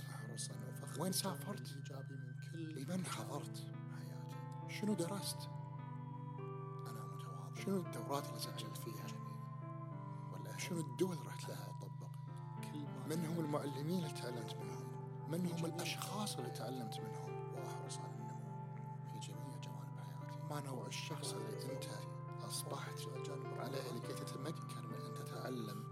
وين 0.99 1.13
سافرت؟ 1.13 1.75
لمن 2.55 3.07
حضرت؟ 3.07 3.67
حياتي 3.93 4.81
شنو 4.81 4.95
درست؟ 4.95 5.37
أنا 6.87 7.05
متواضع 7.05 7.65
شنو 7.65 7.77
الدورات 7.77 8.27
اللي 8.29 8.39
سجلت 8.39 8.77
فيها؟ 8.77 9.07
والأهم 10.33 10.59
شنو 10.59 10.81
الدول 10.81 11.27
رحت 11.27 11.49
لها؟ 11.49 11.69
أطبق 11.71 12.11
كل 12.73 12.87
من 13.09 13.27
هم 13.27 13.41
المعلمين 13.41 13.99
اللي 13.99 14.21
تعلمت 14.21 14.55
منهم؟ 14.55 14.85
من 15.31 15.47
هم 15.47 15.65
الأشخاص 15.65 16.37
اللي 16.37 16.51
تعلمت 16.51 17.01
منهم؟ 17.01 17.55
وأحرص 17.55 17.99
على 17.99 18.15
النمو 18.15 18.75
في 19.13 19.19
جميع 19.29 19.57
جوانب 19.57 19.99
حياتي 20.01 20.43
ما 20.51 20.61
نوع 20.61 20.87
الشخص 20.87 21.33
اللي 21.33 21.73
أنت 21.73 21.85
أصبحت 22.41 22.99
عليه 23.59 23.93
لكي 23.93 24.15
تتمكن 24.15 24.89
من 24.89 24.95
أن 24.95 25.25
تتعلم 25.25 25.84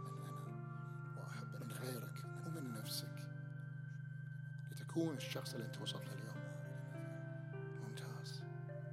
لتكون 5.03 5.17
الشخص 5.17 5.55
اللي 5.55 5.67
أنت 5.67 5.81
وصلت 5.81 6.03
له 6.03 6.13
اليوم. 6.13 6.43
ممتاز. 7.83 8.43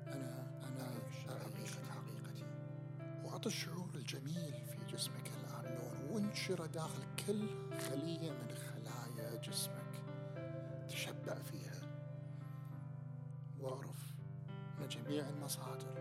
أنا 0.08 0.48
أنا 0.64 0.84
أعيش 0.84 1.72
حقيقتي. 1.90 2.46
وأعطي 3.24 3.50
الشعور 3.50 3.90
الجميل 3.96 4.54
في 4.54 4.96
جسمك 4.96 5.28
الآن 5.28 5.76
لون 5.76 6.12
وانشره 6.12 6.66
داخل 6.66 7.04
كل 7.28 7.48
خلية 7.80 8.32
من 8.32 8.48
خلايا 8.52 9.36
جسمك. 9.36 10.04
تشبع 10.90 11.36
فيها. 11.36 11.82
واعرف 13.60 14.14
أن 14.80 14.88
جميع 14.88 15.30
المصادر 15.30 15.94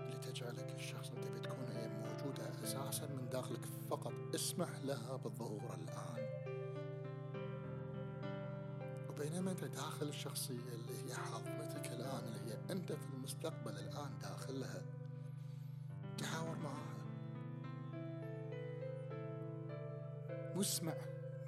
اللي 0.00 0.16
تجعلك 0.16 0.74
الشخص 0.74 1.10
اللي 1.10 1.28
تبي 1.28 1.40
تكون 1.40 1.68
هي 1.68 1.88
موجودة 1.88 2.64
أساسا 2.64 3.06
من 3.06 3.28
داخلك 3.28 3.64
فقط 3.90 4.12
اسمح 4.34 4.68
لها 4.84 5.16
بالظهور 5.16 5.74
الآن. 5.74 6.35
وبينما 9.26 9.50
أنت 9.50 9.64
داخل 9.64 10.08
الشخصية 10.08 10.54
اللي 10.54 11.10
هي 11.10 11.14
حاضرتك 11.14 11.86
الآن 11.86 12.24
اللي 12.24 12.52
هي 12.52 12.58
أنت 12.70 12.92
في 12.92 13.06
المستقبل 13.14 13.78
الآن 13.78 14.18
داخلها. 14.22 14.82
تحاور 16.18 16.56
معها. 16.56 16.96
واسمع 20.56 20.94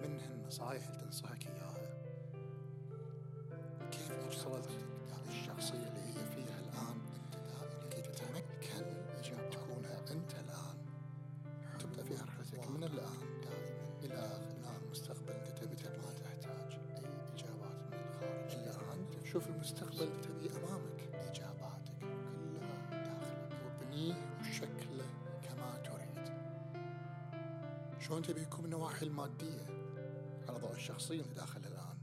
منها 0.00 0.34
النصائح 0.34 0.88
اللي 0.88 1.00
تنصحك 1.04 1.46
إياها. 1.46 1.98
كيف 3.90 4.26
وصلت. 4.28 4.87
شلون 28.08 28.22
تبي 28.22 28.42
يكون 28.42 28.64
النواحي 28.64 29.06
المادية؟ 29.06 29.66
على 30.48 30.58
ضوء 30.58 30.72
الشخصية 30.72 31.22
اللي 31.22 31.34
داخلها 31.34 31.68
الآن. 31.68 31.98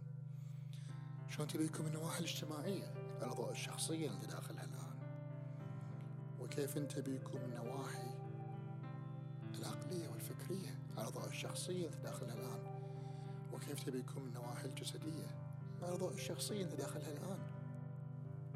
شلون 1.30 1.48
تبي 1.48 1.66
يكون 1.66 1.86
النواحي 1.86 2.20
الاجتماعية؟ 2.20 2.94
على 3.22 3.32
ضوء 3.32 3.52
الشخصية 3.52 4.10
اللي 4.10 4.28
داخلها 4.28 4.64
الآن. 4.64 4.98
وكيف 6.40 6.78
انت 6.78 7.00
بيكون 7.00 7.42
النواحي 7.42 8.08
العقلية 9.60 10.08
والفكرية؟ 10.10 10.80
على 10.98 11.10
ضوء 11.10 11.28
الشخصية 11.28 11.88
اللي 11.88 12.02
داخلها 12.02 12.34
الآن. 12.34 12.60
وكيف 13.54 13.84
تبي 13.84 14.00
يكون 14.00 14.24
النواحي 14.24 14.66
الجسدية؟ 14.66 15.28
على 15.84 15.96
ضوء 15.98 16.14
الشخصية 16.14 16.66
اللي 16.66 16.76
داخلها 16.76 17.12
الآن. 17.12 17.40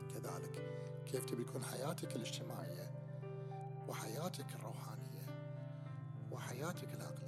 كذلك 0.09 0.83
كيف 1.05 1.25
تبي 1.25 1.41
يكون 1.41 1.63
حياتك 1.63 2.15
الاجتماعية؟ 2.15 2.91
وحياتك 3.87 4.55
الروحانية؟ 4.55 5.25
وحياتك 6.31 6.93
العقلية؟ 6.93 7.18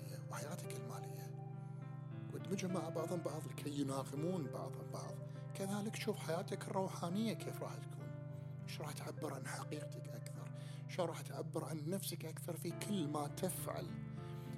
وحياتك 0.41 0.75
المالية. 0.75 1.31
وادمجهم 2.33 2.73
مع 2.73 2.89
بعضهم 2.89 3.21
بعض 3.21 3.41
لكي 3.47 3.81
يناغمون 3.81 4.43
بعضهم 4.43 4.91
بعض. 4.93 5.13
كذلك 5.55 5.95
شوف 5.95 6.17
حياتك 6.17 6.67
الروحانية 6.67 7.33
كيف 7.33 7.63
راح 7.63 7.75
تكون. 7.75 8.11
إيش 8.63 8.81
راح 8.81 8.91
تعبر 8.91 9.33
عن 9.33 9.47
حقيقتك 9.47 10.09
أكثر؟ 10.09 10.51
شو 10.89 11.05
راح 11.05 11.21
تعبر 11.21 11.65
عن 11.65 11.89
نفسك 11.89 12.25
أكثر 12.25 12.57
في 12.57 12.71
كل 12.71 13.07
ما 13.07 13.27
تفعل؟ 13.27 13.87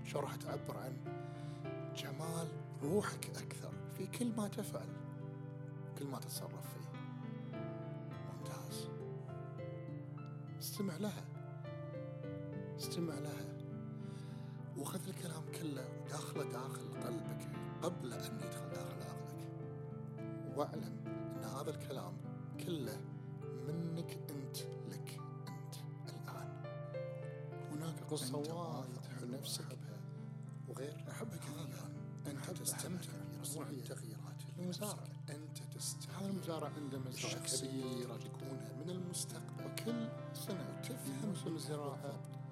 شو 0.06 0.19
راح 0.19 0.36
تعبر 0.36 0.78
عن 0.78 0.98
جمال 1.96 2.48
روحك 2.84 3.30
أكثر 3.30 3.74
في 3.98 4.08
كل 4.08 4.32
ما 4.38 4.48
تفعل؟ 4.48 4.89
كل 6.00 6.06
ما 6.06 6.19
تتصرف 6.19 6.74
فيه. 6.74 7.00
ممتاز. 8.38 8.88
استمع 10.60 10.98
لها. 10.98 11.26
استمع 12.80 13.19
لها. 13.19 13.62
وخذ 14.78 15.08
الكلام 15.08 15.44
كله 15.62 15.88
وداخله 16.02 16.44
داخل 16.44 17.04
قلبك 17.06 17.48
قبل 17.82 18.14
أن 18.14 18.40
يدخل 18.40 18.70
داخل 18.70 19.02
عقلك. 19.02 19.48
واعلم 20.56 20.98
أن 21.08 21.44
هذا 21.44 21.70
الكلام 21.70 22.14
كله 22.66 23.02
منك 23.68 24.20
أنت 24.30 24.58
لك 24.88 25.20
أنت 25.48 25.76
الآن. 26.10 26.64
هناك 27.72 28.04
قصة 28.12 28.38
وايد 28.38 28.98
حلوة 29.20 29.38
نفسك 29.40 29.78
وغير 30.68 31.06
أحبها 31.12 31.38
كثيرا. 31.38 31.90
أنت 32.28 32.60
تستمتع 32.60 33.12
كثيرا. 33.42 33.70
التغييرات. 33.70 34.44
المزارع. 34.60 35.04
أنت 35.30 35.58
هذا 35.60 35.74
تستعمل 35.76 36.30
المزارع 36.30 36.70
عنده 36.70 37.00
مزرعة 37.00 37.14
الشخصية 37.16 37.68
كبيرة 37.68 38.18
تكونها 38.18 38.74
من 38.74 38.90
المستقبل. 38.90 39.66
وكل 39.66 40.08
سنة 40.34 40.82
تفهم 40.82 41.30
موسم 41.30 41.56
الزراعة 41.56 42.42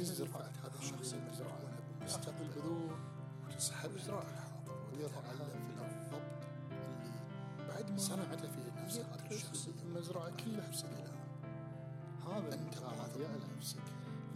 يزرع 0.00 0.40
هذا 0.40 0.78
الشخص. 0.78 1.14
المزرعة 1.14 1.60
يستقبل 2.04 2.42
البذور 2.42 2.98
وتسحب 3.46 3.96
يزرعها 3.96 4.22
الحاضر 4.22 4.76
وتتعلم 4.92 5.62
في 5.62 5.70
الأرض 5.74 6.22
اللي 6.70 7.68
بعد 7.68 7.90
ما 7.90 7.98
صنعته 7.98 8.48
في 8.48 8.82
نفسك 8.82 9.00
هذه 9.00 9.24
يدرس 9.24 9.32
الشخصية 9.32 9.82
المزرعة 9.82 10.30
كلها 10.30 10.70
الآن 10.84 11.16
هذا 12.26 12.54
أنت 12.54 12.78
قادر 12.78 13.26
على 13.26 13.44
نفسك. 13.56 13.78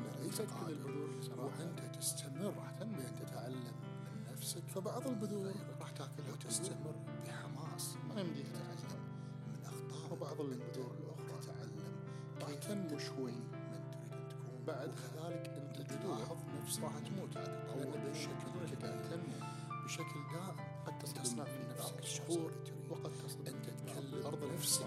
أن 0.00 0.22
ليست 0.22 0.46
كل 0.60 0.72
البذور 0.72 1.10
وأنت 1.38 1.96
تستمر 1.96 2.54
راح 2.58 2.70
تنمي 2.70 3.08
أن 3.08 3.14
تتعلم 3.26 3.74
من 4.14 4.32
نفسك 4.32 4.62
فبعض 4.74 5.06
البذور 5.06 5.52
راح 5.80 5.90
تاكلها 5.90 6.32
وتستمر 6.32 6.94
بحماس. 7.26 7.96
ما 8.08 8.20
يمديها 8.20 8.44
تتعلم. 8.46 9.02
من 9.46 9.64
أخطاء 9.64 10.12
وبعض 10.12 10.40
البذور 10.40 10.94
الأخرى. 11.00 11.40
تتعلم. 11.42 11.94
راح 12.40 12.54
تنمو 12.54 12.98
شوي. 12.98 13.34
بعد 14.70 14.90
كذلك 15.00 15.44
أنت 15.78 15.92
تلاحظ 15.92 16.36
نفسك 16.62 16.82
راح 16.82 16.98
تموت. 16.98 17.30
تتطور 17.30 17.96
بشكل 18.10 18.50
كبير 18.66 19.00
تنمو 19.10 19.38
بشكل 19.84 20.20
دائم 20.32 20.56
قد 20.86 20.98
تصنع 20.98 21.44
بعض 21.44 21.62
نفسك 21.70 22.00
تريد. 22.00 22.90
وقد 22.90 23.12
تصل 23.12 23.46
أنت 23.46 23.66
تكلم 23.66 24.26
أرض 24.26 24.52
نفسك 24.54 24.86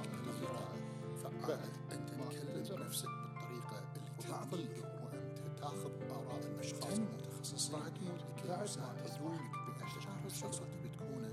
فعال 1.23 1.59
أنت 1.91 2.09
تكلم. 2.09 2.85
نفسك 2.85 3.07
بالطريقة 3.07 3.77
اللي 3.93 4.09
البذور 4.53 4.85
وأنت 5.03 5.59
تأخذ 5.59 5.91
آراء 6.11 6.39
الأشخاص. 6.39 6.93
المتخصصين. 6.93 7.75
راح 7.75 7.87
تموت. 7.87 8.21
بعد 8.47 8.67
ما 8.77 9.01
تزولك 9.05 9.51
بأشجار 9.79 10.19
الشخص 10.25 10.61
اللي 10.61 10.89
بتكونه 10.89 11.31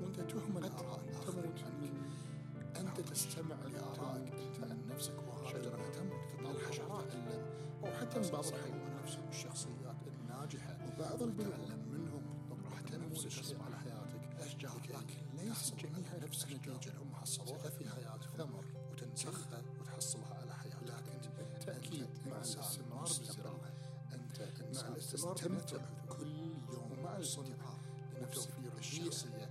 وأنت 0.00 0.20
تهمل 0.20 0.64
آراء 0.64 1.00
آخر 1.12 1.32
من 1.32 1.52
أنت 2.88 3.00
تستمع 3.00 3.56
لآرائك 3.56 4.32
أنت 4.32 4.70
عن 4.70 4.86
نفسك 4.88 5.14
وهذا 5.28 5.48
شجرة 5.48 5.90
تموت 5.92 6.20
تطلع 6.32 6.50
الحشرات 6.50 7.04
وتتعلم 7.04 7.42
أو 7.84 7.92
حتى 7.92 8.18
من 8.18 8.28
بعض 8.30 8.44
الحيوانات 8.46 9.08
الشخصيات 9.30 9.96
الناجحة. 10.20 10.76
وبعض 10.86 11.22
وتعلم 11.22 11.88
منهم 11.88 12.22
راح 12.64 12.80
تنمو 12.80 13.14
تنمو 13.14 13.26
الشيء 13.26 13.62
على 13.62 13.76
حياتك 13.76 14.22
أشجار 14.40 14.80
لكن 14.88 15.36
ليس 15.36 15.48
تحصل 15.48 15.76
جميع 15.76 16.10
على 16.10 16.20
نفس 16.20 16.44
النتيجة 16.44 16.92
هم 16.98 17.14
حصلوها 17.14 17.70
في 17.70 17.88
حياتهم 17.88 18.36
ثمر. 18.38 18.64
وتنسخها 18.92 19.62
وتحصلها 19.80 20.34
على 20.34 20.54
حياتك. 20.54 20.82
لكن 20.82 21.30
بالتأكيد 21.36 22.08
مع 22.26 22.36
الاستمرار 22.36 23.02
بالزراعة. 23.02 23.72
أنت 24.12 24.40
مع 24.74 24.88
الاستمرار 24.88 25.36
تستمتع 25.36 25.84
كل 26.08 26.26
يوم 26.72 26.92
الانتباه 26.92 27.18
لتوفير 27.18 27.80
لتوفير 28.20 28.72
الشخصية. 28.78 29.50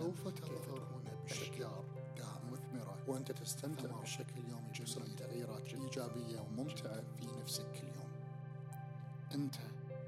سوف 0.00 0.28
كيف 0.28 0.44
تظهر 0.44 0.80
تكون 0.80 1.04
بأشجار 1.04 1.84
دائما 2.16 2.50
مثمرة. 2.50 3.04
وأنت 3.08 3.32
تستمتع 3.32 4.00
بشكل 4.00 4.48
يومي 4.48 4.70
تصنع 4.72 5.04
جميل 5.04 5.16
تغييرات 5.16 5.74
إيجابية 5.74 6.40
وممتعة 6.40 7.00
في 7.00 7.26
نفسك 7.40 7.72
كل 7.72 7.88
يوم 7.88 8.12
أنت 9.34 9.56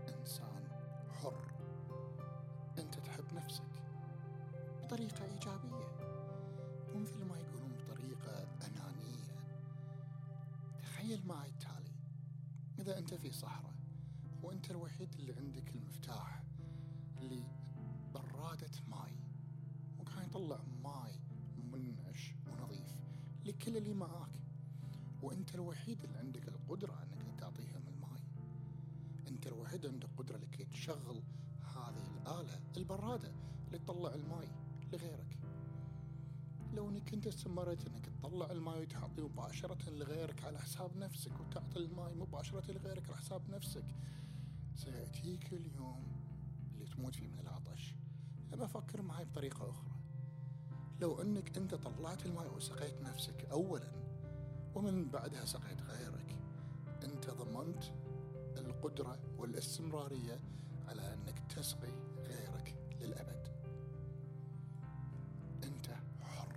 إنسان 0.08 0.68
حر. 1.10 1.52
أنت 2.78 2.94
تحب 2.98 3.34
نفسك 3.34 3.72
بطريقة 4.82 5.24
إيجابية. 5.24 5.88
مو 6.94 7.00
مثل 7.00 7.24
ما 7.24 7.38
يقولون 7.38 7.72
بطريقة 7.72 8.48
أنانية. 8.66 9.24
تخيل 10.82 11.26
معي 11.26 11.48
التالي. 11.48 11.92
إذا 12.78 12.98
أنت 12.98 13.14
في 13.14 13.32
صحراء 13.32 13.74
وأنت 14.42 14.70
الوحيد 14.70 15.14
اللي 15.14 15.32
عندك 15.32 15.70
المفتاح 15.74 16.42
لبرادة 17.20 18.70
ماي 18.88 19.21
يطلع 20.32 20.60
ماي 20.84 21.12
منعش 21.72 22.34
ونظيف 22.46 22.96
لكل 23.44 23.76
اللي 23.76 23.94
معاك. 23.94 24.30
وأنت 25.22 25.54
الوحيد 25.54 26.04
اللي 26.04 26.18
عندك 26.18 26.48
القدرة 26.48 27.02
أنك 27.02 27.40
تعطيهم 27.40 27.82
الماي. 27.88 28.20
أنت 29.28 29.46
الوحيد 29.46 29.86
عندك 29.86 30.08
قدرة 30.16 30.36
لكي 30.36 30.64
تشغل 30.64 31.22
هذه 31.76 32.06
الآلة 32.16 32.60
البرادة 32.76 33.32
اللي 33.66 33.78
تطلع 33.78 34.14
الماي 34.14 34.48
لغيرك. 34.92 35.38
لو 36.74 36.88
انك 36.88 37.14
انت 37.14 37.26
استمريت 37.26 37.86
انك 37.86 38.06
تطلع 38.06 38.50
الماي 38.50 38.82
وتعطيه 38.82 39.28
مباشرة 39.28 39.90
لغيرك 39.90 40.44
على 40.44 40.58
حساب 40.58 40.96
نفسك 40.96 41.40
وتعطي 41.40 41.78
الماي 41.78 42.14
مباشرة 42.14 42.72
لغيرك 42.72 43.08
على 43.08 43.16
حساب 43.16 43.50
نفسك 43.50 43.86
سيأتيك 44.76 45.52
اليوم 45.52 46.06
اللي 46.74 46.86
تموت 46.86 47.14
فيه 47.14 47.28
من 47.28 47.38
العطش. 47.38 47.94
الآن 48.54 48.64
فكر 48.64 49.02
معي 49.02 49.24
بطريقة 49.24 49.70
أخرى. 49.70 50.01
لو 51.02 51.22
أنك 51.22 51.56
أنت 51.56 51.74
طلعت 51.74 52.26
الماء 52.26 52.54
وسقيت 52.56 53.02
نفسك 53.02 53.44
أولا 53.52 53.88
ومن 54.74 55.10
بعدها 55.10 55.44
سقيت 55.44 55.82
غيرك 55.82 56.36
أنت 57.04 57.30
ضمنت 57.30 57.84
القدرة 58.56 59.18
والاستمرارية 59.38 60.40
على 60.88 61.14
أنك 61.14 61.38
تسقي 61.56 61.92
غيرك 62.18 62.74
للأبد. 63.00 63.48
أنت 65.64 65.86
حر. 66.20 66.56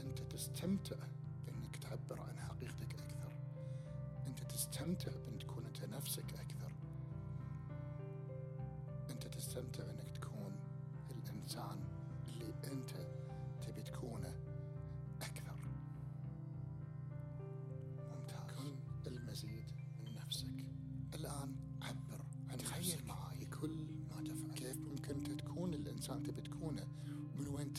أنت 0.00 0.18
تستمتع 0.18 0.96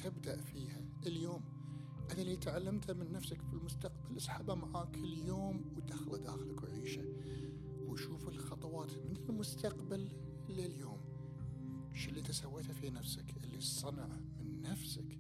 تبدأ 0.04 0.42
فيها 0.42 0.82
اليوم. 1.06 1.42
هذا 2.12 2.22
اللي 2.22 2.36
تعلمته 2.36 2.94
من 2.94 3.12
نفسك 3.12 3.42
في 3.42 3.54
المستقبل 3.54 4.18
اسحبه 4.18 4.56
معاك 4.56 4.98
اليوم 4.98 5.62
ودخله 5.78 6.18
داخلك 6.18 6.64
وعيشه. 6.64 7.04
وشوف 7.88 8.28
الخطوات 8.28 8.98
من 8.98 9.18
المستقبل 9.30 10.10
لليوم. 10.50 11.00
شو 11.94 12.10
اللي 12.10 12.20
انت 12.20 12.32
سويته 12.32 12.74
في 12.74 12.90
نفسك؟ 12.90 13.44
اللي 13.44 13.62
صنع 13.62 14.08
من 14.40 14.62
نفسك. 14.62 15.20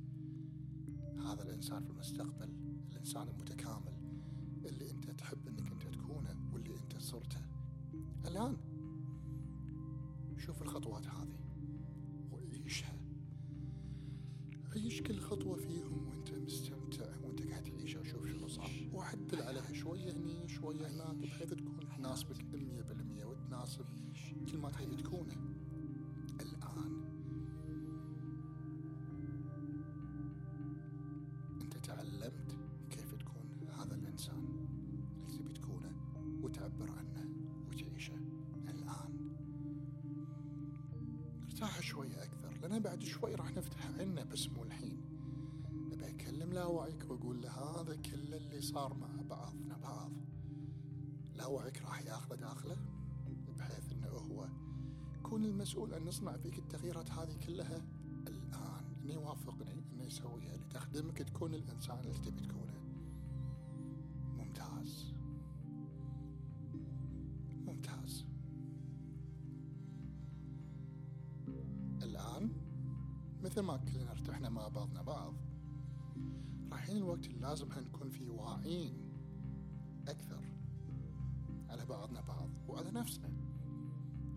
هذا 1.18 1.44
الإنسان 1.44 1.84
في 1.84 1.90
المستقبل 1.90 2.50
الإنسان 2.92 3.28
المتكامل. 3.28 3.94
اللي 4.66 4.92
انت 4.92 5.12
تحب 5.12 5.48
انك 5.48 5.72
انت 5.72 5.84
تكونه 5.84 6.36
واللي 6.54 6.76
انت 6.76 6.98
صرته. 6.98 7.42
الآن 8.28 8.58
شوف 10.38 10.62
الخطوات 10.62 11.08
هذه. 11.08 11.43
تناسبك 22.04 22.46
100% 23.22 23.26
وتناسب 23.26 23.86
كل 24.52 24.58
ما 24.58 24.72
تبي 24.72 24.96
تكونه. 24.96 25.36
الآن 26.42 27.04
أنت 31.62 31.78
تعلمت 31.78 32.58
كيف 32.90 33.16
تكون 33.16 33.68
هذا 33.80 33.96
الإنسان 33.96 34.46
اللي 35.28 35.38
تبي 35.38 35.54
تكونه 35.54 35.92
وتعبر 36.42 36.92
عنه 36.92 37.30
وتعيشه. 37.68 38.16
الآن 38.68 39.32
ارتاح 41.44 41.82
شوية 41.82 42.24
أكثر 42.24 42.58
لأن 42.62 42.80
بعد 42.80 43.04
شوي 43.04 43.36
راح 43.36 43.52
نفتح 43.52 43.88
عنا 44.00 44.24
بس 44.24 44.50
مو 44.50 44.64
الحين. 44.64 45.02
أبي 45.92 46.08
أكلم 46.10 46.54
لاوعيك 46.54 47.06
وأقول 47.10 47.42
له 47.42 47.50
هذا 47.50 47.96
كل 47.96 48.34
اللي 48.34 48.62
صار 48.62 48.94
مع 48.94 49.22
بعضنا 49.30 49.78
بعض 49.78 50.12
لاوعيك 51.36 51.82
راح 51.82 52.02
ياخذه 52.02 52.36
داخله 52.36 52.78
بحيث 53.58 53.92
أنه 53.92 54.08
هو 54.08 54.48
يكون 55.16 55.46
المسؤول. 55.46 55.94
أن 55.94 56.06
نصنع 56.06 56.38
فيك 56.38 56.60
التغييرات 56.60 57.12
هذه 57.12 57.36
كلها 57.48 57.78
الآن. 58.28 58.86
أنه 59.04 59.14
يوافقني 59.14 59.84
أنه 59.94 60.04
يسويها 60.04 60.58
لتخدمك 60.58 61.18
تكون 61.18 61.54
الإنسان 61.54 62.00
اللي 62.00 62.18
تبي 62.18 62.42
تكونه. 62.42 62.80
ممتاز. 64.38 65.14
ممتاز. 67.68 68.26
الآن 72.04 72.50
مثل 73.44 73.62
ما 73.62 73.78
كلنا 73.78 74.12
ارتحنا 74.12 74.50
مع 74.50 74.68
بعضنا 74.68 75.02
بعض 75.02 75.34
رايحين 76.72 76.98
الوقت 76.98 77.26
اللي 77.26 77.40
لازم 77.40 77.68
نكون 77.78 78.10
فيه 78.10 78.42
على 78.42 78.94
بعضنا 81.94 82.22
بعض 82.22 82.50
وعلى 82.68 82.92
نفسنا. 82.92 83.30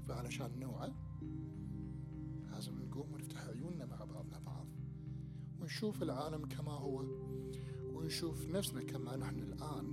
فعلشان 0.08 0.58
نوعى 0.58 0.92
لازم 2.50 2.78
نقوم 2.78 3.12
ونفتح 3.12 3.46
عيوننا 3.46 3.86
مع 3.86 4.04
بعضنا 4.04 4.38
بعض 4.38 4.66
ونشوف 5.60 6.02
العالم 6.02 6.46
كما 6.46 6.72
هو 6.72 7.04
ونشوف 7.94 8.46
نفسنا 8.46 8.82
كما 8.82 9.16
نحن 9.16 9.38
الآن 9.38 9.86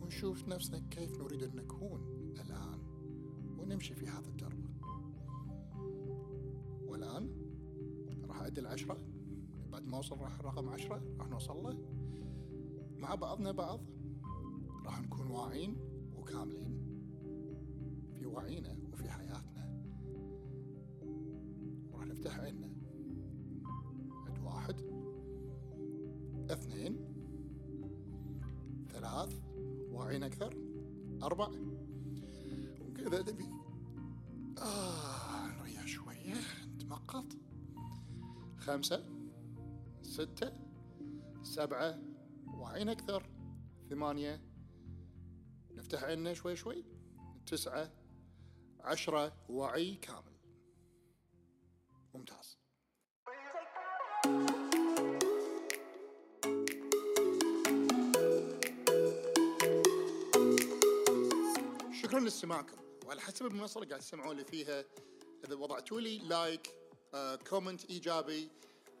ونشوف 0.00 0.48
نفسنا 0.48 0.78
كيف 0.78 1.18
نريد 1.18 1.42
أن 1.42 1.56
نكون 1.56 2.00
الآن. 2.40 2.80
ونمشي 3.58 3.94
في 3.94 4.06
هذا 4.06 4.28
الدرب. 4.28 4.66
والآن 6.88 7.30
راح 8.28 8.40
أعد 8.40 8.58
عشرة 8.58 8.98
بعد 9.72 9.86
ما 9.86 9.96
أوصل 9.96 10.18
راح 10.18 10.40
رقم 10.40 10.68
عشرة 10.68 11.02
راح 11.18 11.28
نوصل 11.28 11.62
له. 11.62 11.78
مع 12.98 13.14
بعضنا 13.14 13.52
بعض 13.52 13.80
راح 14.84 15.00
نكون 15.02 15.30
واعين 15.30 15.76
وكاملين. 16.16 16.65
في 18.26 18.32
وعينا 18.32 18.76
وفي 18.92 19.10
حياتنا. 19.10 19.68
وراح 21.92 22.06
نفتح 22.06 22.38
عيننا. 22.38 22.70
عد 24.26 24.38
واحد. 24.38 24.76
اثنين. 26.50 26.98
ثلاث. 28.88 29.40
واعين 29.90 30.22
أكثر. 30.22 30.54
أربع. 31.22 31.48
وكذا 32.88 33.20
نبي 33.22 33.48
آه 34.58 35.60
نريح 35.60 35.86
شوية 35.86 36.34
نتمقط. 36.74 37.26
خمسة. 38.58 39.04
ستة. 40.02 40.52
سبعة. 41.42 41.98
وعين 42.46 42.88
أكثر. 42.88 43.30
ثمانية. 43.90 44.40
نفتح 45.76 46.04
عيننا 46.04 46.34
شوي 46.34 46.56
شوي. 46.56 46.84
تسعة. 47.46 48.05
عشرة 48.86 49.32
وعي 49.48 49.94
كامل. 49.94 50.36
ممتاز. 52.14 52.58
شكرا 62.02 62.20
لاستماعكم 62.20 62.76
وعلى 63.06 63.20
حسب 63.20 63.46
المنصة 63.46 63.78
اللي 63.78 63.88
قاعد 63.88 64.00
تسمعون 64.00 64.36
لي 64.36 64.44
فيها 64.44 64.84
إذا 65.44 65.54
وضعتوا 65.54 66.00
لي 66.00 66.18
like 66.18 66.70
آه، 67.14 67.36
comment 67.36 67.84
إيجابي 67.84 68.48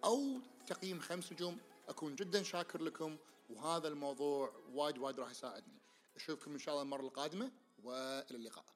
أو 0.04 0.40
تقييم 0.66 1.00
خمس 1.00 1.32
نجوم 1.32 1.58
أكون 1.88 2.14
جدا 2.14 2.42
شاكر 2.42 2.82
لكم. 2.82 3.16
وهذا 3.50 3.88
الموضوع 3.88 4.52
وايد 4.72 4.98
وايد 4.98 5.20
راح 5.20 5.30
يساعدني. 5.30 5.80
أشوفكم 6.16 6.52
إن 6.52 6.58
شاء 6.58 6.74
الله 6.74 6.82
المرة 6.82 7.06
القادمة 7.06 7.52
وإلى 7.82 8.36
اللقاء. 8.36 8.75